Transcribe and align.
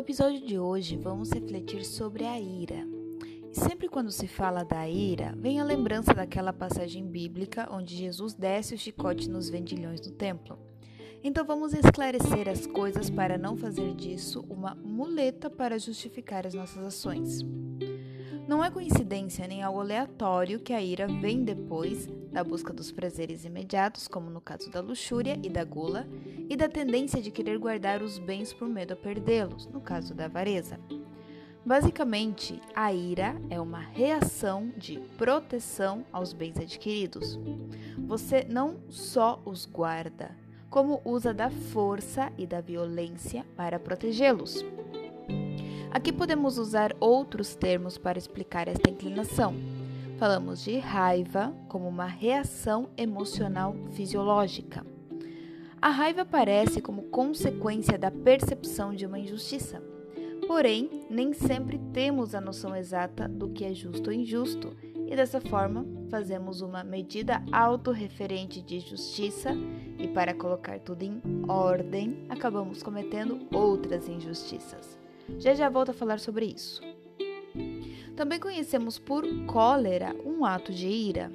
episódio 0.00 0.40
de 0.40 0.58
hoje, 0.58 0.96
vamos 0.96 1.30
refletir 1.30 1.84
sobre 1.84 2.24
a 2.24 2.40
ira. 2.40 2.86
E 3.52 3.54
sempre 3.54 3.86
quando 3.86 4.10
se 4.10 4.26
fala 4.26 4.64
da 4.64 4.88
ira, 4.88 5.34
vem 5.36 5.60
a 5.60 5.64
lembrança 5.64 6.14
daquela 6.14 6.54
passagem 6.54 7.06
bíblica 7.06 7.68
onde 7.70 7.94
Jesus 7.94 8.32
desce 8.32 8.74
o 8.74 8.78
chicote 8.78 9.28
nos 9.28 9.50
vendilhões 9.50 10.00
do 10.00 10.10
templo. 10.10 10.58
Então 11.22 11.44
vamos 11.44 11.74
esclarecer 11.74 12.48
as 12.48 12.66
coisas 12.66 13.10
para 13.10 13.36
não 13.36 13.58
fazer 13.58 13.94
disso 13.94 14.42
uma 14.48 14.74
muleta 14.74 15.50
para 15.50 15.78
justificar 15.78 16.46
as 16.46 16.54
nossas 16.54 16.82
ações. 16.82 17.44
Não 18.46 18.64
é 18.64 18.70
coincidência 18.70 19.46
nem 19.46 19.62
algo 19.62 19.80
aleatório 19.80 20.60
que 20.60 20.72
a 20.72 20.82
ira 20.82 21.06
vem 21.06 21.44
depois 21.44 22.08
da 22.32 22.42
busca 22.44 22.72
dos 22.72 22.90
prazeres 22.92 23.44
imediatos, 23.44 24.08
como 24.08 24.30
no 24.30 24.40
caso 24.40 24.70
da 24.70 24.80
luxúria 24.80 25.38
e 25.42 25.48
da 25.48 25.64
gula, 25.64 26.06
e 26.48 26.56
da 26.56 26.68
tendência 26.68 27.20
de 27.20 27.30
querer 27.30 27.58
guardar 27.58 28.02
os 28.02 28.18
bens 28.18 28.52
por 28.52 28.68
medo 28.68 28.92
a 28.92 28.96
perdê-los, 28.96 29.66
no 29.66 29.80
caso 29.80 30.14
da 30.14 30.26
avareza. 30.26 30.78
Basicamente, 31.64 32.60
a 32.74 32.92
ira 32.92 33.36
é 33.50 33.60
uma 33.60 33.80
reação 33.80 34.72
de 34.76 34.98
proteção 35.18 36.04
aos 36.10 36.32
bens 36.32 36.56
adquiridos. 36.56 37.38
Você 37.98 38.46
não 38.48 38.78
só 38.88 39.40
os 39.44 39.66
guarda, 39.66 40.34
como 40.70 41.02
usa 41.04 41.34
da 41.34 41.50
força 41.50 42.32
e 42.38 42.46
da 42.46 42.60
violência 42.60 43.44
para 43.56 43.78
protegê-los. 43.78 44.64
Aqui 45.92 46.12
podemos 46.12 46.56
usar 46.56 46.94
outros 47.00 47.56
termos 47.56 47.98
para 47.98 48.16
explicar 48.16 48.68
esta 48.68 48.88
inclinação. 48.88 49.54
Falamos 50.18 50.62
de 50.62 50.78
raiva 50.78 51.52
como 51.68 51.88
uma 51.88 52.06
reação 52.06 52.88
emocional 52.96 53.74
fisiológica. 53.90 54.86
A 55.82 55.88
raiva 55.88 56.22
aparece 56.22 56.80
como 56.80 57.04
consequência 57.04 57.98
da 57.98 58.08
percepção 58.08 58.94
de 58.94 59.04
uma 59.04 59.18
injustiça. 59.18 59.82
Porém, 60.46 61.06
nem 61.10 61.32
sempre 61.32 61.80
temos 61.92 62.36
a 62.36 62.40
noção 62.40 62.76
exata 62.76 63.26
do 63.26 63.48
que 63.48 63.64
é 63.64 63.74
justo 63.74 64.10
ou 64.10 64.14
injusto, 64.14 64.76
e 65.08 65.16
dessa 65.16 65.40
forma 65.40 65.84
fazemos 66.08 66.60
uma 66.60 66.84
medida 66.84 67.42
autorreferente 67.50 68.62
de 68.62 68.78
justiça 68.78 69.50
e, 69.98 70.06
para 70.06 70.34
colocar 70.34 70.78
tudo 70.78 71.02
em 71.02 71.20
ordem, 71.48 72.26
acabamos 72.28 72.80
cometendo 72.80 73.40
outras 73.52 74.08
injustiças. 74.08 75.00
Já 75.38 75.54
já 75.54 75.68
volto 75.68 75.90
a 75.90 75.94
falar 75.94 76.18
sobre 76.18 76.46
isso. 76.46 76.82
Também 78.16 78.38
conhecemos 78.38 78.98
por 78.98 79.24
cólera 79.46 80.14
um 80.24 80.44
ato 80.44 80.72
de 80.72 80.88
ira. 80.88 81.32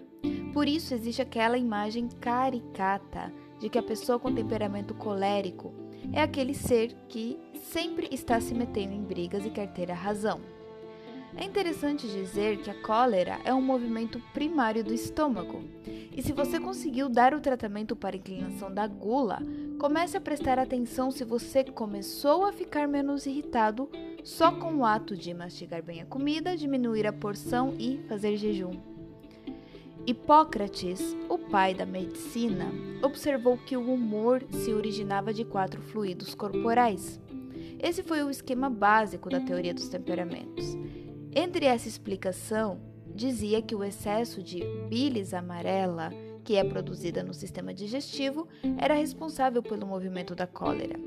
Por 0.53 0.67
isso 0.67 0.93
existe 0.93 1.21
aquela 1.21 1.57
imagem 1.57 2.07
caricata 2.21 3.33
de 3.59 3.69
que 3.69 3.77
a 3.79 3.83
pessoa 3.83 4.19
com 4.19 4.33
temperamento 4.33 4.93
colérico 4.93 5.73
é 6.13 6.21
aquele 6.21 6.53
ser 6.53 6.93
que 7.09 7.39
sempre 7.55 8.07
está 8.11 8.39
se 8.39 8.53
metendo 8.53 8.93
em 8.93 9.03
brigas 9.03 9.45
e 9.45 9.49
quer 9.49 9.73
ter 9.73 9.91
a 9.91 9.95
razão. 9.95 10.54
É 11.38 11.44
interessante 11.44 12.08
dizer 12.08 12.58
que 12.61 12.69
a 12.69 12.81
cólera 12.81 13.39
é 13.44 13.53
um 13.53 13.61
movimento 13.61 14.22
primário 14.33 14.83
do 14.83 14.94
estômago. 14.94 15.64
E 16.16 16.22
se 16.22 16.31
você 16.31 16.59
conseguiu 16.59 17.09
dar 17.09 17.33
o 17.33 17.41
tratamento 17.41 17.94
para 17.94 18.16
inclinação 18.16 18.73
da 18.73 18.88
gula, 18.88 19.39
comece 19.78 20.16
a 20.16 20.22
prestar 20.22 20.58
atenção 20.58 21.11
se 21.11 21.25
você 21.25 21.63
começou 21.63 22.45
a 22.45 22.53
ficar 22.53 22.88
menos 22.88 23.25
irritado 23.25 23.89
só 24.23 24.50
com 24.52 24.78
o 24.78 24.86
ato 24.86 25.16
de 25.16 25.33
mastigar 25.33 25.83
bem 25.83 26.02
a 26.02 26.06
comida, 26.06 26.56
diminuir 26.56 27.06
a 27.06 27.11
porção 27.11 27.75
e 27.78 28.00
fazer 28.08 28.38
jejum. 28.38 28.72
Hipócrates, 30.08 31.16
o 31.28 31.38
pai 31.38 31.73
da 31.73 31.86
medicina, 31.86 32.72
observou 33.03 33.58
que 33.58 33.75
o 33.75 33.94
humor 33.94 34.41
se 34.52 34.72
originava 34.73 35.33
de 35.33 35.44
quatro 35.44 35.81
fluidos 35.81 36.33
corporais. 36.33 37.19
Esse 37.79 38.03
foi 38.03 38.24
o 38.24 38.29
esquema 38.29 38.69
básico 38.69 39.29
da 39.29 39.40
teoria 39.40 39.74
dos 39.74 39.90
temperamentos. 39.90 40.78
Entre 41.38 41.66
essa 41.66 41.90
explicação, 41.90 42.79
dizia 43.13 43.62
que 43.62 43.75
o 43.75 43.84
excesso 43.84 44.41
de 44.41 44.63
bilis 44.88 45.34
amarela, 45.34 46.09
que 46.46 46.56
é 46.56 46.63
produzida 46.63 47.22
no 47.22 47.34
sistema 47.34 47.73
digestivo, 47.73 48.47
era 48.78 48.94
responsável 48.94 49.62
pelo 49.62 49.85
movimento 49.85 50.34
da 50.34 50.47
cólera. 50.47 50.97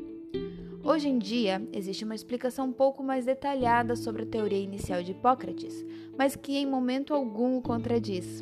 Hoje 0.84 1.08
em 1.08 1.18
dia, 1.18 1.66
existe 1.72 2.04
uma 2.04 2.14
explicação 2.14 2.66
um 2.66 2.72
pouco 2.72 3.02
mais 3.02 3.24
detalhada 3.24 3.96
sobre 3.96 4.24
a 4.24 4.26
teoria 4.26 4.58
inicial 4.60 5.02
de 5.02 5.12
Hipócrates, 5.12 5.82
mas 6.16 6.36
que 6.36 6.58
em 6.58 6.66
momento 6.66 7.14
algum 7.14 7.56
o 7.56 7.62
contradiz. 7.62 8.38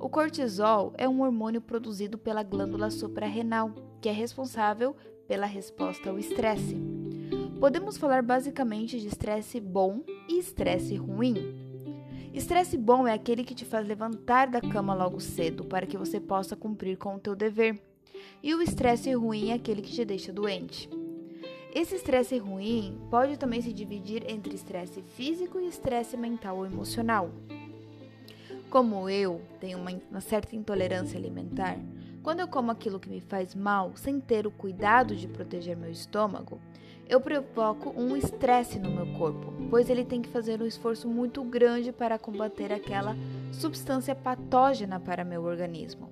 O 0.00 0.08
cortisol 0.08 0.94
é 0.96 1.06
um 1.06 1.20
hormônio 1.20 1.60
produzido 1.60 2.16
pela 2.16 2.42
glândula 2.42 2.90
suprarrenal, 2.90 3.70
que 4.00 4.08
é 4.08 4.12
responsável 4.12 4.96
pela 5.28 5.46
resposta 5.46 6.08
ao 6.08 6.18
estresse. 6.18 6.91
Podemos 7.62 7.96
falar 7.96 8.24
basicamente 8.24 8.98
de 8.98 9.06
estresse 9.06 9.60
bom 9.60 10.02
e 10.28 10.36
estresse 10.36 10.96
ruim. 10.96 11.54
Estresse 12.34 12.76
bom 12.76 13.06
é 13.06 13.12
aquele 13.12 13.44
que 13.44 13.54
te 13.54 13.64
faz 13.64 13.86
levantar 13.86 14.48
da 14.48 14.60
cama 14.60 14.92
logo 14.92 15.20
cedo 15.20 15.64
para 15.64 15.86
que 15.86 15.96
você 15.96 16.18
possa 16.18 16.56
cumprir 16.56 16.98
com 16.98 17.14
o 17.14 17.20
teu 17.20 17.36
dever. 17.36 17.80
E 18.42 18.52
o 18.52 18.60
estresse 18.60 19.12
ruim 19.12 19.50
é 19.50 19.54
aquele 19.54 19.80
que 19.80 19.92
te 19.92 20.04
deixa 20.04 20.32
doente. 20.32 20.90
Esse 21.72 21.94
estresse 21.94 22.36
ruim 22.36 23.00
pode 23.08 23.36
também 23.36 23.62
se 23.62 23.72
dividir 23.72 24.28
entre 24.28 24.56
estresse 24.56 25.00
físico 25.00 25.60
e 25.60 25.68
estresse 25.68 26.16
mental 26.16 26.56
ou 26.56 26.66
emocional. 26.66 27.30
Como 28.70 29.08
eu 29.08 29.40
tenho 29.60 29.78
uma, 29.78 29.92
uma 30.10 30.20
certa 30.20 30.56
intolerância 30.56 31.16
alimentar, 31.16 31.78
quando 32.24 32.40
eu 32.40 32.48
como 32.48 32.72
aquilo 32.72 32.98
que 32.98 33.08
me 33.08 33.20
faz 33.20 33.54
mal 33.54 33.92
sem 33.94 34.18
ter 34.18 34.48
o 34.48 34.50
cuidado 34.50 35.14
de 35.14 35.28
proteger 35.28 35.76
meu 35.76 35.92
estômago, 35.92 36.60
eu 37.08 37.20
provoco 37.20 37.92
um 37.96 38.16
estresse 38.16 38.78
no 38.78 38.90
meu 38.90 39.06
corpo, 39.18 39.52
pois 39.68 39.90
ele 39.90 40.04
tem 40.04 40.22
que 40.22 40.28
fazer 40.28 40.60
um 40.62 40.66
esforço 40.66 41.08
muito 41.08 41.42
grande 41.44 41.92
para 41.92 42.18
combater 42.18 42.72
aquela 42.72 43.16
substância 43.52 44.14
patógena 44.14 44.98
para 44.98 45.24
meu 45.24 45.44
organismo. 45.44 46.10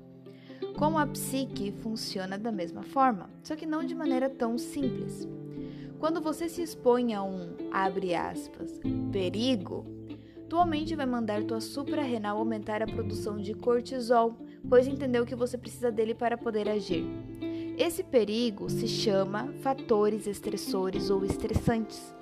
Como 0.76 0.98
a 0.98 1.06
psique 1.06 1.72
funciona 1.72 2.38
da 2.38 2.52
mesma 2.52 2.82
forma, 2.82 3.30
só 3.42 3.54
que 3.56 3.66
não 3.66 3.84
de 3.84 3.94
maneira 3.94 4.28
tão 4.28 4.56
simples. 4.56 5.28
Quando 5.98 6.20
você 6.20 6.48
se 6.48 6.62
expõe 6.62 7.12
a 7.12 7.22
um, 7.22 7.56
abre 7.70 8.14
aspas, 8.14 8.80
perigo, 9.12 9.84
tua 10.48 10.64
mente 10.64 10.96
vai 10.96 11.06
mandar 11.06 11.44
tua 11.44 11.60
suprarrenal 11.60 12.38
aumentar 12.38 12.82
a 12.82 12.86
produção 12.86 13.36
de 13.36 13.54
cortisol, 13.54 14.36
pois 14.68 14.88
entendeu 14.88 15.26
que 15.26 15.34
você 15.34 15.56
precisa 15.56 15.92
dele 15.92 16.14
para 16.14 16.36
poder 16.38 16.68
agir. 16.68 17.04
Esse 17.80 18.04
perigo 18.04 18.68
se 18.68 18.86
chama 18.86 19.54
fatores 19.62 20.26
estressores 20.26 21.08
ou 21.08 21.24
estressantes. 21.24 22.14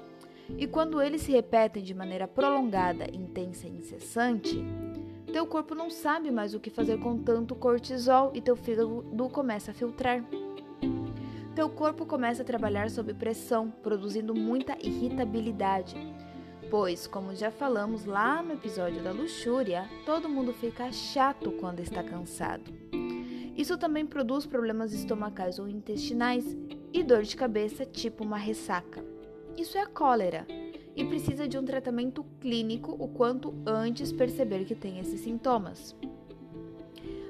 E 0.56 0.68
quando 0.68 1.02
eles 1.02 1.22
se 1.22 1.32
repetem 1.32 1.82
de 1.82 1.92
maneira 1.92 2.28
prolongada, 2.28 3.06
intensa 3.12 3.66
e 3.66 3.70
incessante, 3.70 4.64
teu 5.32 5.44
corpo 5.44 5.74
não 5.74 5.90
sabe 5.90 6.30
mais 6.30 6.54
o 6.54 6.60
que 6.60 6.70
fazer 6.70 7.00
com 7.00 7.18
tanto 7.18 7.56
cortisol 7.56 8.30
e 8.34 8.40
teu 8.40 8.54
fígado 8.54 9.28
começa 9.32 9.72
a 9.72 9.74
filtrar. 9.74 10.24
Teu 11.56 11.68
corpo 11.68 12.06
começa 12.06 12.42
a 12.42 12.46
trabalhar 12.46 12.88
sob 12.88 13.12
pressão, 13.12 13.68
produzindo 13.82 14.32
muita 14.32 14.78
irritabilidade 14.80 15.96
Pois, 16.70 17.06
como 17.06 17.34
já 17.34 17.50
falamos 17.50 18.04
lá 18.04 18.42
no 18.42 18.52
episódio 18.52 19.02
da 19.02 19.10
luxúria, 19.10 19.88
todo 20.04 20.28
mundo 20.28 20.52
fica 20.52 20.92
chato 20.92 21.50
quando 21.52 21.80
está 21.80 22.02
cansado. 22.02 22.97
Isso 23.58 23.76
também 23.76 24.06
produz 24.06 24.46
problemas 24.46 24.94
estomacais 24.94 25.58
ou 25.58 25.68
intestinais 25.68 26.56
e 26.92 27.02
dor 27.02 27.22
de 27.22 27.36
cabeça, 27.36 27.84
tipo 27.84 28.24
uma 28.24 28.38
ressaca. 28.38 29.04
Isso 29.56 29.76
é 29.76 29.82
a 29.82 29.86
cólera 29.86 30.46
e 30.96 31.04
precisa 31.04 31.46
de 31.46 31.58
um 31.58 31.64
tratamento 31.64 32.24
clínico 32.40 32.96
o 32.98 33.08
quanto 33.08 33.52
antes 33.66 34.12
perceber 34.12 34.64
que 34.64 34.74
tem 34.74 35.00
esses 35.00 35.20
sintomas. 35.20 35.94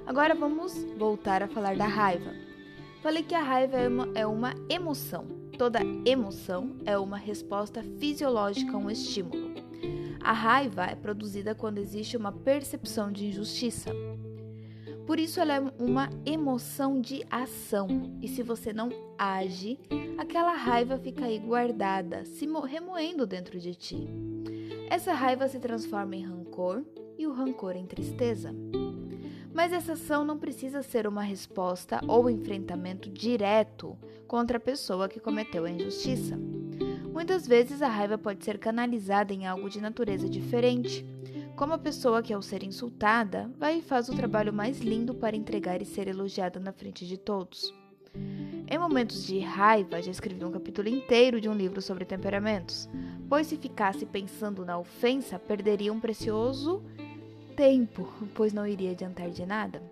Agora 0.06 0.34
vamos 0.34 0.84
voltar 0.96 1.42
a 1.42 1.48
falar 1.48 1.76
da 1.76 1.86
raiva. 1.86 2.32
Falei 3.02 3.22
que 3.22 3.34
a 3.34 3.42
raiva 3.42 3.76
é 3.78 3.88
uma, 3.88 4.08
é 4.14 4.26
uma 4.26 4.54
emoção 4.68 5.48
Toda 5.58 5.80
emoção 6.04 6.76
é 6.86 6.96
uma 6.96 7.16
resposta 7.16 7.82
fisiológica 7.98 8.74
a 8.74 8.76
um 8.76 8.88
estímulo. 8.88 9.54
A 10.22 10.32
raiva 10.32 10.84
é 10.84 10.94
produzida 10.94 11.52
quando 11.52 11.78
existe 11.78 12.16
uma 12.16 12.30
percepção 12.30 13.10
de 13.10 13.26
injustiça. 13.26 13.90
Por 15.08 15.18
isso, 15.18 15.40
ela 15.40 15.54
é 15.54 15.60
uma 15.78 16.10
emoção 16.26 17.00
de 17.00 17.24
ação. 17.30 17.88
E 18.20 18.28
se 18.28 18.42
você 18.42 18.74
não 18.74 18.90
age, 19.16 19.80
aquela 20.18 20.52
raiva 20.52 20.98
fica 20.98 21.24
aí 21.24 21.38
guardada, 21.38 22.26
se 22.26 22.46
remoendo 22.46 23.26
dentro 23.26 23.58
de 23.58 23.74
ti. 23.74 24.06
Essa 24.90 25.14
raiva 25.14 25.48
se 25.48 25.58
transforma 25.58 26.14
em 26.14 26.26
rancor 26.26 26.84
e 27.16 27.26
o 27.26 27.32
rancor 27.32 27.74
em 27.74 27.86
tristeza. 27.86 28.54
Mas 29.50 29.72
essa 29.72 29.94
ação 29.94 30.26
não 30.26 30.36
precisa 30.36 30.82
ser 30.82 31.06
uma 31.06 31.22
resposta 31.22 32.02
ou 32.06 32.28
enfrentamento 32.28 33.08
direto 33.08 33.96
contra 34.26 34.58
a 34.58 34.60
pessoa 34.60 35.08
que 35.08 35.18
cometeu 35.18 35.64
a 35.64 35.70
injustiça. 35.70 36.38
Muitas 37.10 37.46
vezes 37.48 37.80
a 37.80 37.88
raiva 37.88 38.18
pode 38.18 38.44
ser 38.44 38.58
canalizada 38.58 39.32
em 39.32 39.46
algo 39.46 39.70
de 39.70 39.80
natureza 39.80 40.28
diferente, 40.28 41.02
como 41.58 41.74
a 41.74 41.78
pessoa 41.78 42.22
que, 42.22 42.32
ao 42.32 42.40
ser 42.40 42.62
insultada, 42.62 43.50
vai 43.58 43.78
e 43.78 43.82
faz 43.82 44.08
o 44.08 44.14
trabalho 44.14 44.52
mais 44.52 44.78
lindo 44.78 45.12
para 45.12 45.34
entregar 45.34 45.82
e 45.82 45.84
ser 45.84 46.06
elogiada 46.06 46.60
na 46.60 46.72
frente 46.72 47.04
de 47.04 47.18
todos. 47.18 47.74
Em 48.70 48.78
momentos 48.78 49.26
de 49.26 49.40
raiva, 49.40 50.00
já 50.00 50.12
escrevi 50.12 50.44
um 50.44 50.52
capítulo 50.52 50.88
inteiro 50.88 51.40
de 51.40 51.48
um 51.48 51.54
livro 51.54 51.82
sobre 51.82 52.04
temperamentos, 52.04 52.88
pois 53.28 53.48
se 53.48 53.56
ficasse 53.56 54.06
pensando 54.06 54.64
na 54.64 54.78
ofensa, 54.78 55.36
perderia 55.36 55.92
um 55.92 55.98
precioso 55.98 56.80
tempo, 57.56 58.08
pois 58.36 58.52
não 58.52 58.64
iria 58.64 58.92
adiantar 58.92 59.28
de 59.30 59.44
nada. 59.44 59.82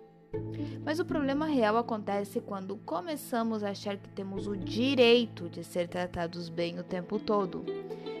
Mas 0.85 1.01
o 1.01 1.05
problema 1.05 1.47
real 1.47 1.75
acontece 1.75 2.39
quando 2.39 2.77
começamos 2.77 3.61
a 3.61 3.71
achar 3.71 3.97
que 3.97 4.09
temos 4.09 4.47
o 4.47 4.55
direito 4.55 5.49
de 5.49 5.65
ser 5.65 5.89
tratados 5.89 6.47
bem 6.47 6.79
o 6.79 6.83
tempo 6.83 7.19
todo. 7.19 7.65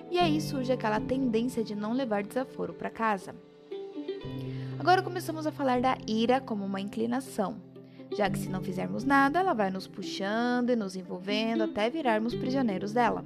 E 0.09 0.17
aí 0.17 0.39
surge 0.39 0.71
aquela 0.71 0.99
tendência 0.99 1.63
de 1.63 1.75
não 1.75 1.93
levar 1.93 2.23
desaforo 2.23 2.73
para 2.73 2.89
casa. 2.89 3.35
Agora 4.79 5.01
começamos 5.01 5.45
a 5.45 5.51
falar 5.51 5.81
da 5.81 5.97
ira 6.07 6.39
como 6.39 6.65
uma 6.65 6.79
inclinação, 6.79 7.57
já 8.15 8.29
que 8.29 8.37
se 8.37 8.49
não 8.49 8.61
fizermos 8.61 9.03
nada, 9.03 9.39
ela 9.39 9.53
vai 9.53 9.69
nos 9.69 9.87
puxando 9.87 10.69
e 10.69 10.75
nos 10.75 10.95
envolvendo 10.95 11.63
até 11.63 11.89
virarmos 11.89 12.35
prisioneiros 12.35 12.93
dela. 12.93 13.25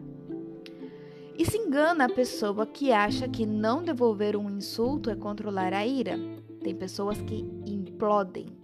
E 1.37 1.45
se 1.45 1.57
engana 1.57 2.05
a 2.05 2.09
pessoa 2.09 2.65
que 2.65 2.91
acha 2.91 3.27
que 3.27 3.45
não 3.45 3.83
devolver 3.83 4.35
um 4.35 4.49
insulto 4.49 5.09
é 5.09 5.15
controlar 5.15 5.73
a 5.73 5.85
ira. 5.85 6.17
Tem 6.63 6.75
pessoas 6.75 7.21
que 7.21 7.45
implodem 7.65 8.61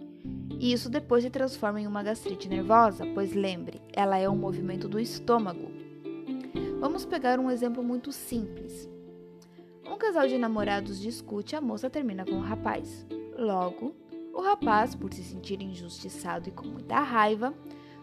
e 0.60 0.72
isso 0.72 0.90
depois 0.90 1.22
se 1.22 1.30
transforma 1.30 1.80
em 1.80 1.86
uma 1.86 2.02
gastrite 2.02 2.48
nervosa, 2.48 3.06
pois 3.14 3.32
lembre, 3.32 3.80
ela 3.92 4.18
é 4.18 4.28
um 4.28 4.36
movimento 4.36 4.88
do 4.88 4.98
estômago. 4.98 5.70
Vamos 6.80 7.04
pegar 7.04 7.38
um 7.38 7.50
exemplo 7.50 7.82
muito 7.82 8.12
simples. 8.12 8.88
Um 9.86 9.96
casal 9.96 10.26
de 10.26 10.38
namorados 10.38 11.00
discute 11.00 11.54
e 11.54 11.56
a 11.56 11.60
moça 11.60 11.90
termina 11.90 12.24
com 12.24 12.36
o 12.36 12.42
rapaz. 12.42 13.06
Logo, 13.36 13.94
o 14.32 14.40
rapaz, 14.40 14.94
por 14.94 15.12
se 15.12 15.22
sentir 15.22 15.62
injustiçado 15.62 16.48
e 16.48 16.52
com 16.52 16.66
muita 16.66 17.00
raiva, 17.00 17.54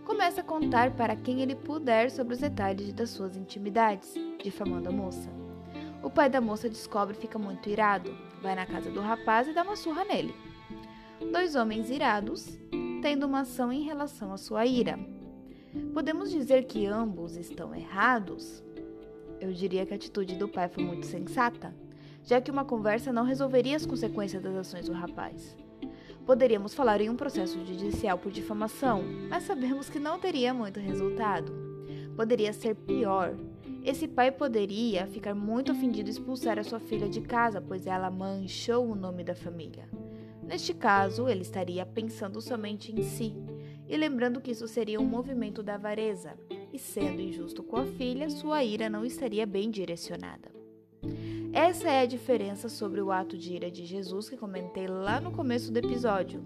começa 0.04 0.42
a 0.42 0.44
contar 0.44 0.96
para 0.96 1.16
quem 1.16 1.42
ele 1.42 1.56
puder 1.56 2.12
sobre 2.12 2.34
os 2.34 2.40
detalhes 2.40 2.94
das 2.94 3.10
suas 3.10 3.36
intimidades, 3.36 4.14
difamando 4.44 4.90
a 4.90 4.92
moça. 4.92 5.30
O 6.04 6.10
pai 6.10 6.30
da 6.30 6.42
moça 6.42 6.70
descobre 6.70 7.16
e 7.18 7.22
fica 7.22 7.40
muito 7.40 7.70
irado, 7.70 8.16
vai 8.42 8.56
na 8.56 8.66
casa 8.66 8.92
do 8.92 9.02
rapaz 9.02 9.48
e 9.48 9.54
dá 9.54 9.64
uma 9.64 9.76
surra 9.76 10.04
nele 10.04 10.34
dois 11.32 11.56
homens 11.56 11.90
irados, 11.90 12.58
tendo 13.02 13.26
uma 13.26 13.42
ação 13.42 13.72
em 13.72 13.84
relação 13.84 14.34
à 14.34 14.38
sua 14.38 14.66
ira. 14.66 15.00
Podemos 15.94 16.32
dizer 16.32 16.66
que 16.66 16.86
ambos 16.86 17.36
estão 17.36 17.76
errados? 17.76 18.64
Eu 19.40 19.52
diria 19.52 19.86
que 19.86 19.94
a 19.94 19.96
atitude 19.96 20.36
do 20.36 20.48
pai 20.48 20.68
foi 20.68 20.84
muito 20.84 21.06
sensata, 21.06 21.74
já 22.24 22.42
que 22.42 22.52
uma 22.52 22.66
conversa 22.66 23.14
não 23.14 23.24
resolveria 23.24 23.76
as 23.76 23.86
consequências 23.86 24.42
das 24.42 24.56
ações 24.56 24.88
do 24.88 24.94
rapaz. 24.94 25.56
Poderíamos 26.26 26.74
falar 26.74 27.02
em 27.02 27.10
um 27.10 27.16
processo 27.16 27.64
judicial 27.64 28.18
por 28.18 28.32
difamação, 28.32 29.04
mas 29.30 29.44
sabemos 29.44 29.90
que 29.90 30.00
não 30.00 30.20
teria 30.20 30.54
muito 30.54 30.80
resultado. 30.80 31.54
Poderia 32.16 32.52
ser 32.52 32.76
pior. 32.76 33.38
Esse 33.84 34.08
pai 34.08 34.32
poderia 34.32 35.06
ficar 35.06 35.36
muito 35.36 35.72
ofendido 35.72 36.10
e 36.10 36.12
expulsar 36.12 36.58
a 36.58 36.64
sua 36.64 36.80
filha 36.80 37.08
de 37.08 37.22
casa, 37.22 37.62
pois 37.62 37.86
ela 37.86 38.10
manchou 38.10 38.90
o 38.90 38.96
nome 38.96 39.24
da 39.24 39.36
família. 39.36 39.88
Neste 40.42 40.74
caso, 40.74 41.28
ele 41.28 41.42
estaria 41.42 41.86
pensando 41.86 42.42
somente 42.42 42.92
em 42.92 43.04
si 43.04 43.36
e 43.88 43.96
lembrando 43.96 44.42
que 44.42 44.52
isso 44.52 44.68
seria 44.68 45.00
um 45.00 45.06
movimento 45.06 45.62
da 45.62 45.76
avareza, 45.76 46.34
e 46.76 46.80
sendo 46.80 47.22
injusto 47.22 47.64
com 47.64 47.78
a 47.78 47.86
filha, 47.86 48.30
sua 48.30 48.62
ira 48.62 48.90
não 48.90 49.06
estaria 49.06 49.46
bem 49.46 49.72
direcionada. 49.72 50.52
Essa 51.54 51.90
é 51.90 52.02
a 52.02 52.06
diferença 52.06 52.68
sobre 52.68 53.00
o 53.02 53.14
ato 53.14 53.38
de 53.38 53.54
ira 53.54 53.72
de 53.72 53.86
Jesus 53.86 54.30
que 54.30 54.36
comentei 54.36 54.86
lá 54.86 55.22
no 55.22 55.32
começo 55.32 55.72
do 55.72 55.78
episódio. 55.78 56.44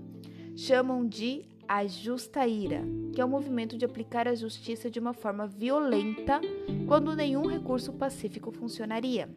Chamam 0.56 1.04
de 1.04 1.46
a 1.68 1.88
justa 1.88 2.46
ira, 2.46 2.84
que 3.12 3.20
é 3.20 3.26
o 3.26 3.30
movimento 3.30 3.76
de 3.76 3.86
aplicar 3.86 4.28
a 4.28 4.36
justiça 4.36 4.88
de 4.88 5.00
uma 5.00 5.14
forma 5.14 5.48
violenta 5.48 6.40
quando 6.88 7.16
nenhum 7.16 7.48
recurso 7.48 7.94
pacífico 7.94 8.52
funcionaria. 8.52 9.30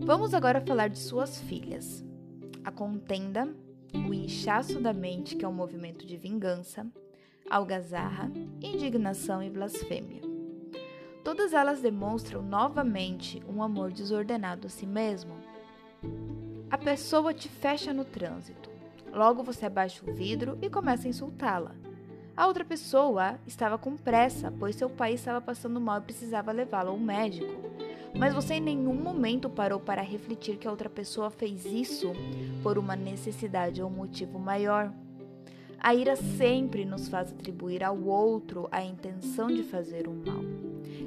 Vamos 0.00 0.34
agora 0.34 0.60
falar 0.60 0.88
de 0.88 0.98
suas 0.98 1.40
filhas 1.40 2.04
a 2.62 2.70
contenda, 2.70 3.48
o 3.94 4.12
inchaço 4.12 4.78
da 4.78 4.92
mente, 4.92 5.36
que 5.36 5.44
é 5.44 5.48
um 5.48 5.54
movimento 5.54 6.04
de 6.04 6.18
vingança, 6.18 6.86
algazarra, 7.50 8.30
indignação 8.62 9.42
e 9.42 9.50
blasfêmia. 9.50 10.22
Todas 11.24 11.52
elas 11.52 11.80
demonstram 11.80 12.42
novamente 12.42 13.42
um 13.48 13.62
amor 13.62 13.92
desordenado 13.92 14.66
a 14.66 14.70
si 14.70 14.86
mesmo. 14.86 15.34
A 16.70 16.78
pessoa 16.78 17.34
te 17.34 17.48
fecha 17.48 17.92
no 17.92 18.04
trânsito. 18.04 18.70
Logo 19.12 19.42
você 19.42 19.66
abaixa 19.66 20.04
o 20.04 20.14
vidro 20.14 20.58
e 20.62 20.70
começa 20.70 21.06
a 21.06 21.10
insultá-la. 21.10 21.74
A 22.36 22.46
outra 22.46 22.64
pessoa 22.64 23.38
estava 23.46 23.76
com 23.76 23.96
pressa, 23.96 24.52
pois 24.58 24.76
seu 24.76 24.88
pai 24.88 25.14
estava 25.14 25.40
passando 25.40 25.80
mal 25.80 25.98
e 25.98 26.02
precisava 26.02 26.52
levá-la 26.52 26.90
ao 26.90 26.98
médico 26.98 27.68
mas 28.16 28.34
você 28.34 28.54
em 28.54 28.60
nenhum 28.60 28.94
momento 28.94 29.48
parou 29.50 29.78
para 29.78 30.02
refletir 30.02 30.56
que 30.56 30.66
a 30.66 30.70
outra 30.70 30.88
pessoa 30.88 31.30
fez 31.30 31.64
isso 31.64 32.12
por 32.62 32.78
uma 32.78 32.96
necessidade 32.96 33.82
ou 33.82 33.88
um 33.88 33.92
motivo 33.92 34.38
maior. 34.38 34.92
A 35.80 35.94
ira 35.94 36.16
sempre 36.16 36.84
nos 36.84 37.08
faz 37.08 37.30
atribuir 37.30 37.84
ao 37.84 37.98
outro 38.02 38.68
a 38.70 38.82
intenção 38.82 39.46
de 39.46 39.62
fazer 39.62 40.08
um 40.08 40.14
mal. 40.14 40.42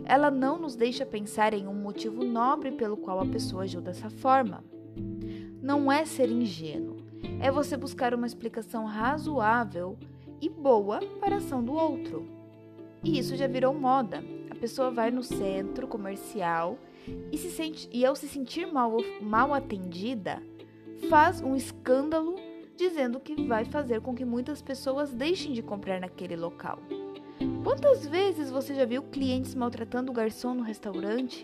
Ela 0.06 0.32
não 0.32 0.58
nos 0.58 0.76
deixa 0.76 1.06
pensar 1.06 1.54
em 1.54 1.68
um 1.68 1.74
motivo 1.74 2.24
nobre 2.24 2.72
pelo 2.72 2.96
qual 2.96 3.20
a 3.20 3.26
pessoa 3.26 3.64
agiu 3.64 3.82
dessa 3.82 4.10
forma. 4.10 4.64
Não 5.62 5.92
é 5.92 6.06
ser 6.06 6.32
ingênuo, 6.32 6.98
é 7.40 7.52
você 7.52 7.76
buscar 7.76 8.14
uma 8.14 8.26
explicação 8.26 8.86
razoável 8.86 9.98
e 10.42 10.50
boa 10.50 11.00
para 11.20 11.36
a 11.36 11.38
ação 11.38 11.64
do 11.64 11.74
outro. 11.74 12.26
E 13.04 13.20
isso 13.20 13.36
já 13.36 13.48
virou 13.48 13.74
moda. 13.74 14.24
A 14.50 14.56
pessoa 14.56 14.90
vai 14.90 15.12
no 15.12 15.22
centro 15.22 15.88
comercial 15.88 16.78
e, 17.32 17.38
se 17.38 17.52
sente, 17.52 17.90
e 17.92 18.06
ao 18.06 18.16
se 18.16 18.28
sentir 18.28 18.72
mal, 18.72 18.98
mal 19.22 19.54
atendida, 19.54 20.42
faz 21.10 21.42
um 21.42 21.56
escândalo 21.56 22.36
dizendo 22.82 23.20
que 23.20 23.44
vai 23.46 23.64
fazer 23.64 24.02
com 24.02 24.16
que 24.16 24.26
muitas 24.26 24.60
pessoas 24.60 25.14
deixem 25.14 25.54
de 25.54 25.62
comprar 25.62 26.02
naquele 26.02 26.36
local. 26.36 26.80
Quantas 27.64 28.08
vezes 28.08 28.50
você 28.50 28.74
já 28.74 28.86
viu 28.86 29.04
clientes 29.04 29.54
maltratando 29.54 30.12
o 30.12 30.16
garçom 30.16 30.56
no 30.56 30.64
restaurante? 30.64 31.44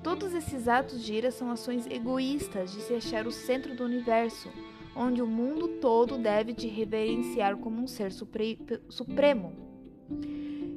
Todos 0.00 0.32
esses 0.32 0.68
atos 0.68 1.04
de 1.04 1.12
ira 1.12 1.32
são 1.32 1.50
ações 1.50 1.86
egoístas 1.90 2.72
de 2.72 2.80
se 2.82 2.94
achar 2.94 3.26
o 3.26 3.32
centro 3.32 3.74
do 3.74 3.84
universo, 3.84 4.48
onde 4.94 5.20
o 5.20 5.26
mundo 5.26 5.80
todo 5.80 6.16
deve 6.16 6.54
te 6.54 6.68
reverenciar 6.68 7.56
como 7.56 7.82
um 7.82 7.86
ser 7.88 8.12
supre 8.12 8.60
supremo. 8.88 9.52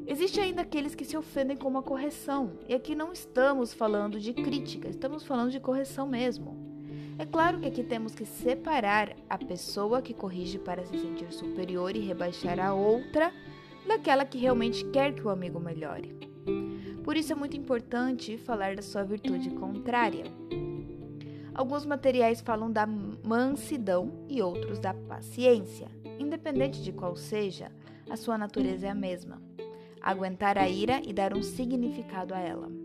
Existe 0.08 0.40
ainda 0.40 0.64
aqueles 0.64 0.96
que 0.96 1.06
se 1.06 1.16
ofendem 1.16 1.56
com 1.56 1.70
uma 1.70 1.84
correção, 1.84 2.54
e 2.68 2.74
aqui 2.74 2.96
não 2.96 3.14
estamos 3.14 3.74
falando 3.74 4.20
de 4.20 4.34
crítica, 4.34 4.90
estamos 4.90 5.24
falando 5.24 5.52
de 5.52 5.60
correção 5.60 6.08
mesmo. 6.08 6.61
É 7.22 7.26
claro 7.28 7.60
que 7.60 7.68
aqui 7.68 7.84
temos 7.84 8.16
que 8.16 8.26
separar 8.26 9.16
a 9.30 9.38
pessoa 9.38 10.02
que 10.02 10.12
corrige 10.12 10.58
para 10.58 10.84
se 10.84 10.98
sentir 10.98 11.32
superior 11.32 11.96
e 11.96 12.00
rebaixar 12.00 12.60
a 12.60 12.74
outra 12.74 13.32
daquela 13.88 14.26
que 14.26 14.40
realmente 14.40 14.84
quer 14.86 15.14
que 15.14 15.22
o 15.22 15.30
amigo 15.30 15.60
melhore. 15.60 16.16
Por 17.04 17.16
isso 17.16 17.32
é 17.32 17.36
muito 17.36 17.56
importante 17.56 18.40
falar 18.40 18.76
da 18.76 18.82
sua 18.82 19.04
virtude 19.04 19.52
contrária. 19.52 20.24
Alguns 21.54 21.86
materiais 21.86 22.42
falam 22.42 22.72
da 22.72 22.88
mansidão 22.88 24.26
e 24.28 24.42
outros 24.42 24.80
da 24.80 24.96
paciência. 24.96 25.90
Independente 26.18 26.82
de 26.82 26.92
qual 26.92 27.16
seja, 27.16 27.72
a 28.10 28.18
sua 28.18 28.36
natureza 28.36 28.88
é 28.88 28.90
a 28.90 28.96
mesma 28.96 29.40
aguentar 30.02 30.58
a 30.58 30.68
ira 30.68 31.00
e 31.06 31.14
dar 31.14 31.38
um 31.38 31.44
significado 31.44 32.34
a 32.34 32.40
ela. 32.40 32.81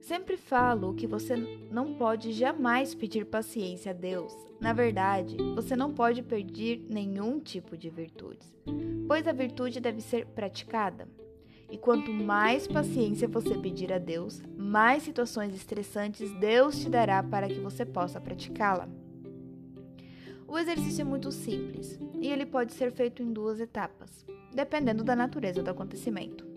Sempre 0.00 0.36
falo 0.36 0.94
que 0.94 1.06
você 1.06 1.36
não 1.70 1.94
pode 1.94 2.32
jamais 2.32 2.94
pedir 2.94 3.26
paciência 3.26 3.90
a 3.90 3.94
Deus. 3.94 4.32
Na 4.60 4.72
verdade, 4.72 5.36
você 5.54 5.76
não 5.76 5.92
pode 5.92 6.22
pedir 6.22 6.84
nenhum 6.88 7.38
tipo 7.38 7.76
de 7.76 7.90
virtudes, 7.90 8.46
pois 9.06 9.26
a 9.26 9.32
virtude 9.32 9.80
deve 9.80 10.00
ser 10.00 10.26
praticada. 10.26 11.08
E 11.70 11.76
quanto 11.76 12.10
mais 12.10 12.66
paciência 12.66 13.28
você 13.28 13.56
pedir 13.58 13.92
a 13.92 13.98
Deus, 13.98 14.42
mais 14.56 15.02
situações 15.02 15.54
estressantes 15.54 16.32
Deus 16.40 16.78
te 16.80 16.88
dará 16.88 17.22
para 17.22 17.46
que 17.46 17.60
você 17.60 17.84
possa 17.84 18.20
praticá-la. 18.20 18.88
O 20.46 20.58
exercício 20.58 21.02
é 21.02 21.04
muito 21.04 21.30
simples 21.30 21.98
e 22.20 22.28
ele 22.28 22.46
pode 22.46 22.72
ser 22.72 22.90
feito 22.90 23.22
em 23.22 23.30
duas 23.30 23.60
etapas 23.60 24.24
dependendo 24.52 25.04
da 25.04 25.14
natureza 25.14 25.62
do 25.62 25.70
acontecimento. 25.70 26.47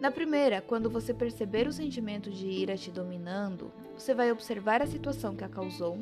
Na 0.00 0.10
primeira, 0.10 0.60
quando 0.60 0.90
você 0.90 1.14
perceber 1.14 1.66
o 1.66 1.72
sentimento 1.72 2.30
de 2.30 2.46
ira 2.46 2.76
te 2.76 2.90
dominando, 2.90 3.72
você 3.96 4.14
vai 4.14 4.30
observar 4.30 4.82
a 4.82 4.86
situação 4.86 5.34
que 5.34 5.42
a 5.42 5.48
causou, 5.48 5.98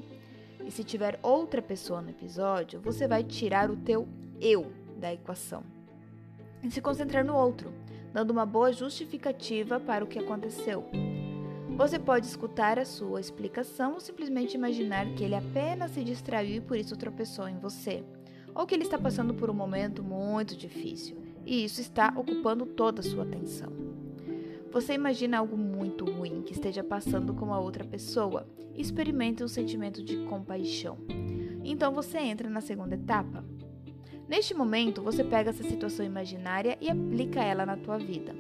e 0.64 0.70
se 0.70 0.82
tiver 0.82 1.18
outra 1.22 1.62
pessoa 1.62 2.02
no 2.02 2.10
episódio, 2.10 2.80
você 2.80 3.06
vai 3.06 3.22
tirar 3.22 3.70
o 3.70 3.76
teu 3.76 4.08
eu 4.40 4.72
da 4.98 5.12
equação 5.12 5.62
e 6.62 6.70
se 6.70 6.80
concentrar 6.80 7.24
no 7.24 7.36
outro, 7.36 7.72
dando 8.12 8.30
uma 8.30 8.44
boa 8.44 8.72
justificativa 8.72 9.78
para 9.78 10.02
o 10.02 10.08
que 10.08 10.18
aconteceu. 10.18 10.84
Você 11.76 11.98
pode 11.98 12.26
escutar 12.26 12.78
a 12.78 12.84
sua 12.84 13.20
explicação 13.20 13.94
ou 13.94 14.00
simplesmente 14.00 14.54
imaginar 14.54 15.06
que 15.14 15.22
ele 15.22 15.34
apenas 15.34 15.92
se 15.92 16.02
distraiu 16.02 16.56
e 16.56 16.60
por 16.60 16.76
isso 16.76 16.96
tropeçou 16.96 17.48
em 17.48 17.58
você 17.58 18.02
ou 18.54 18.66
que 18.66 18.74
ele 18.74 18.84
está 18.84 18.96
passando 18.96 19.34
por 19.34 19.50
um 19.50 19.54
momento 19.54 20.02
muito 20.02 20.56
difícil 20.56 21.23
e 21.46 21.64
isso 21.64 21.80
está 21.80 22.12
ocupando 22.16 22.66
toda 22.66 23.00
a 23.00 23.04
sua 23.04 23.24
atenção. 23.24 23.72
Você 24.72 24.94
imagina 24.94 25.38
algo 25.38 25.56
muito 25.56 26.04
ruim 26.04 26.42
que 26.42 26.52
esteja 26.52 26.82
passando 26.82 27.32
com 27.34 27.54
a 27.54 27.60
outra 27.60 27.84
pessoa 27.84 28.46
e 28.74 28.82
experimente 28.82 29.44
um 29.44 29.48
sentimento 29.48 30.02
de 30.02 30.24
compaixão. 30.24 30.98
Então 31.62 31.92
você 31.92 32.18
entra 32.18 32.50
na 32.50 32.60
segunda 32.60 32.94
etapa. 32.94 33.44
Neste 34.28 34.54
momento, 34.54 35.02
você 35.02 35.22
pega 35.22 35.50
essa 35.50 35.62
situação 35.62 36.04
imaginária 36.04 36.76
e 36.80 36.90
aplica 36.90 37.42
ela 37.42 37.64
na 37.64 37.76
tua 37.76 37.98
vida. 37.98 38.34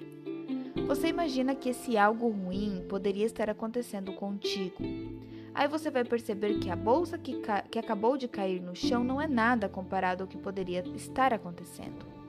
Você 0.86 1.08
imagina 1.08 1.54
que 1.54 1.68
esse 1.68 1.96
algo 1.96 2.28
ruim 2.28 2.84
poderia 2.88 3.24
estar 3.24 3.48
acontecendo 3.48 4.12
contigo. 4.12 4.82
Aí 5.54 5.68
você 5.68 5.90
vai 5.90 6.04
perceber 6.04 6.58
que 6.58 6.68
a 6.68 6.76
bolsa 6.76 7.16
que, 7.16 7.40
que 7.70 7.78
acabou 7.78 8.16
de 8.16 8.26
cair 8.26 8.60
no 8.60 8.74
chão 8.74 9.04
não 9.04 9.20
é 9.20 9.28
nada 9.28 9.68
comparado 9.68 10.24
ao 10.24 10.28
que 10.28 10.36
poderia 10.36 10.82
estar 10.96 11.32
acontecendo. 11.32 12.23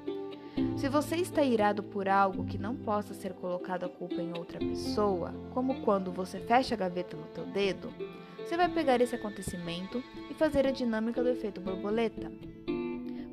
Se 0.77 0.87
você 0.87 1.15
está 1.15 1.43
irado 1.43 1.83
por 1.83 2.07
algo 2.07 2.45
que 2.45 2.57
não 2.57 2.75
possa 2.75 3.13
ser 3.13 3.33
colocado 3.33 3.85
a 3.85 3.89
culpa 3.89 4.21
em 4.21 4.37
outra 4.37 4.59
pessoa, 4.59 5.33
como 5.53 5.81
quando 5.81 6.11
você 6.11 6.39
fecha 6.39 6.75
a 6.75 6.77
gaveta 6.77 7.17
no 7.17 7.25
teu 7.27 7.45
dedo, 7.45 7.89
você 8.37 8.55
vai 8.55 8.69
pegar 8.69 9.01
esse 9.01 9.15
acontecimento 9.15 10.03
e 10.29 10.33
fazer 10.33 10.67
a 10.67 10.71
dinâmica 10.71 11.23
do 11.23 11.29
efeito 11.29 11.59
borboleta. 11.59 12.31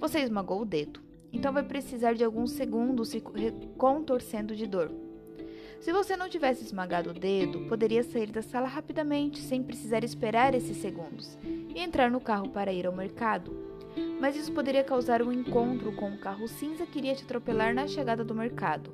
Você 0.01 0.21
esmagou 0.21 0.63
o 0.63 0.65
dedo, 0.65 1.01
então 1.33 1.53
vai 1.53 1.63
precisar 1.63 2.15
de 2.15 2.25
alguns 2.25 2.53
segundos 2.53 3.11
se 3.11 3.23
contorcendo 3.77 4.57
de 4.57 4.67
dor. 4.67 4.91
Se 5.81 5.93
você 5.93 6.17
não 6.17 6.29
tivesse 6.29 6.65
esmagado 6.65 7.11
o 7.11 7.15
dedo, 7.15 7.67
poderia 7.67 8.03
sair 8.05 8.31
da 8.31 8.41
sala 8.41 8.69
rapidamente, 8.69 9.41
sem 9.41 9.63
precisar 9.63 10.05
esperar 10.05 10.55
esses 10.55 10.77
segundos, 10.77 11.37
e 11.45 11.81
entrar 11.81 12.11
no 12.11 12.21
carro 12.21 12.49
para 12.49 12.73
ir 12.73 12.87
ao 12.87 12.93
mercado. 12.95 13.72
Mas 14.21 14.37
isso 14.37 14.53
poderia 14.53 14.85
causar 14.85 15.23
um 15.23 15.33
encontro 15.33 15.93
com 15.93 16.11
um 16.11 16.17
carro 16.17 16.47
cinza 16.49 16.87
que 16.87 16.99
iria 16.99 17.15
te 17.15 17.25
atropelar 17.25 17.75
na 17.75 17.87
chegada 17.87 18.25
do 18.25 18.35
mercado. 18.35 18.93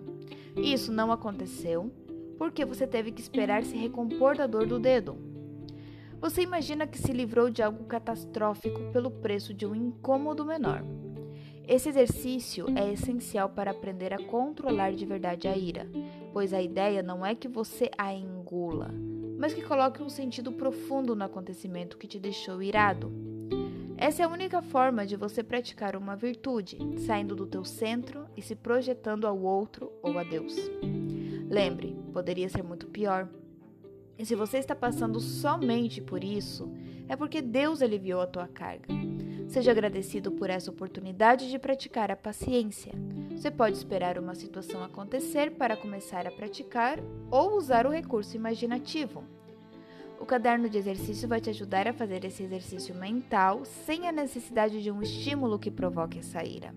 Isso 0.57 0.93
não 0.93 1.13
aconteceu 1.13 1.91
porque 2.37 2.65
você 2.65 2.87
teve 2.87 3.11
que 3.11 3.21
esperar 3.21 3.65
se 3.65 3.77
recompor 3.77 4.37
da 4.37 4.47
dor 4.47 4.67
do 4.67 4.79
dedo. 4.79 5.19
Você 6.21 6.43
imagina 6.43 6.87
que 6.87 6.99
se 6.99 7.13
livrou 7.13 7.51
de 7.51 7.63
algo 7.63 7.85
catastrófico 7.85 8.93
pelo 8.93 9.11
preço 9.11 9.55
de 9.55 9.67
um 9.67 9.75
incômodo 9.75 10.45
menor. 10.45 10.83
Esse 11.67 11.91
exercício 11.91 12.67
é 12.77 12.93
essencial 12.93 13.51
para 13.51 13.73
aprender 13.73 14.15
a 14.15 14.25
controlar 14.25 14.93
de 14.93 15.05
verdade 15.05 15.47
a 15.47 15.57
ira, 15.57 15.87
pois 16.33 16.55
a 16.55 16.63
ideia 16.63 17.03
não 17.03 17.25
é 17.25 17.35
que 17.35 17.47
você 17.47 17.91
a 17.99 18.13
engula, 18.15 18.91
mas 19.39 19.53
que 19.53 19.63
coloque 19.63 20.03
um 20.03 20.09
sentido 20.09 20.51
profundo 20.51 21.15
no 21.15 21.25
acontecimento 21.25 21.99
que 21.99 22.07
te 22.07 22.19
deixou 22.19 22.63
irado. 22.63 23.13
Essa 24.01 24.23
é 24.23 24.25
a 24.25 24.29
única 24.29 24.63
forma 24.63 25.05
de 25.05 25.17
você 25.17 25.43
praticar 25.43 25.97
uma 25.97 26.15
virtude, 26.15 26.79
saindo 27.05 27.35
do 27.35 27.49
teu 27.49 27.65
centro 27.65 28.27
e 28.37 28.41
se 28.41 28.55
projetando 28.55 29.27
ao 29.27 29.37
outro 29.37 29.93
ou 30.01 30.17
a 30.17 30.23
Deus. 30.23 30.55
Lembre, 31.51 31.99
poderia 32.13 32.49
ser 32.49 32.63
muito 32.63 32.87
pior. 32.87 33.29
E 34.17 34.25
se 34.25 34.37
você 34.37 34.59
está 34.59 34.73
passando 34.73 35.19
somente 35.19 36.01
por 36.01 36.23
isso, 36.23 36.73
é 37.09 37.17
porque 37.17 37.43
Deus 37.43 37.83
aliviou 37.83 38.21
a 38.21 38.27
tua 38.29 38.47
carga. 38.47 38.87
Seja 39.49 39.73
agradecido 39.73 40.31
por 40.31 40.49
essa 40.49 40.71
oportunidade 40.71 41.51
de 41.51 41.59
praticar 41.59 42.09
a 42.09 42.17
paciência. 42.17 42.93
Você 43.33 43.51
pode 43.51 43.77
esperar 43.77 44.17
uma 44.17 44.37
situação 44.37 44.85
acontecer 44.85 45.57
para 45.57 45.77
começar 45.77 46.25
a 46.25 46.31
praticar 46.31 47.01
ou 47.33 47.57
usar 47.57 47.85
o 47.85 47.91
recurso 47.91 48.37
imaginativo. 48.37 49.25
O 50.21 50.27
caderno 50.27 50.69
de 50.69 50.79
exercício 50.79 51.29
vai 51.29 51.41
te 51.41 51.51
ajudar 51.51 51.87
a 51.87 51.93
fazer 51.93 52.25
esse 52.25 52.43
exercício 52.43 52.95
mental 52.95 53.65
sem 53.65 54.09
a 54.09 54.13
necessidade 54.13 54.83
de 54.83 54.91
um 54.91 55.01
estímulo 55.01 55.59
que 55.59 55.71
provoque 55.71 56.19
essa 56.19 56.45
ira. 56.45 56.75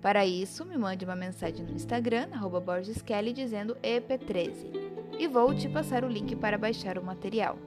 Para 0.00 0.24
isso, 0.24 0.64
me 0.64 0.76
mande 0.76 1.04
uma 1.04 1.16
mensagem 1.16 1.64
no 1.64 1.72
Instagram, 1.72 2.28
BorgesKelly, 2.64 3.32
dizendo 3.32 3.76
EP13 3.82 4.96
e 5.18 5.26
vou 5.26 5.54
te 5.54 5.68
passar 5.68 6.04
o 6.04 6.08
link 6.08 6.36
para 6.36 6.58
baixar 6.58 6.98
o 6.98 7.04
material. 7.04 7.58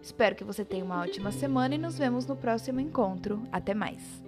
Espero 0.00 0.34
que 0.34 0.44
você 0.44 0.64
tenha 0.64 0.84
uma 0.84 1.00
ótima 1.00 1.32
semana 1.32 1.74
e 1.74 1.78
nos 1.78 1.98
vemos 1.98 2.26
no 2.26 2.36
próximo 2.36 2.80
encontro. 2.80 3.42
Até 3.52 3.74
mais! 3.74 4.22